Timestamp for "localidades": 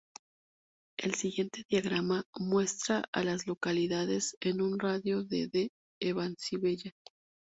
3.45-4.35